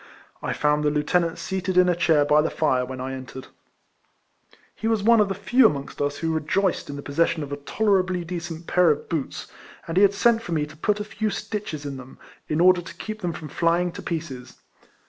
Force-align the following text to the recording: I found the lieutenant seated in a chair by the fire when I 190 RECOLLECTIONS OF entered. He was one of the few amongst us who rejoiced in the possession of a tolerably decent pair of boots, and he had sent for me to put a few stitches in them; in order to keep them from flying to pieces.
I 0.41 0.51
found 0.53 0.83
the 0.83 0.89
lieutenant 0.89 1.37
seated 1.37 1.77
in 1.77 1.87
a 1.87 1.95
chair 1.95 2.25
by 2.25 2.41
the 2.41 2.49
fire 2.49 2.83
when 2.85 2.99
I 2.99 3.11
190 3.13 3.19
RECOLLECTIONS 3.19 3.45
OF 3.45 4.55
entered. 4.55 4.59
He 4.73 4.87
was 4.87 5.03
one 5.03 5.19
of 5.21 5.29
the 5.29 5.35
few 5.35 5.67
amongst 5.67 6.01
us 6.01 6.17
who 6.17 6.33
rejoiced 6.33 6.89
in 6.89 6.95
the 6.95 7.03
possession 7.03 7.43
of 7.43 7.51
a 7.51 7.57
tolerably 7.57 8.25
decent 8.25 8.65
pair 8.65 8.89
of 8.89 9.07
boots, 9.09 9.45
and 9.87 9.97
he 9.97 10.01
had 10.01 10.15
sent 10.15 10.41
for 10.41 10.53
me 10.53 10.65
to 10.65 10.75
put 10.75 10.99
a 10.99 11.03
few 11.03 11.29
stitches 11.29 11.85
in 11.85 11.97
them; 11.97 12.17
in 12.47 12.59
order 12.59 12.81
to 12.81 12.95
keep 12.95 13.21
them 13.21 13.31
from 13.31 13.49
flying 13.49 13.91
to 13.91 14.01
pieces. 14.01 14.57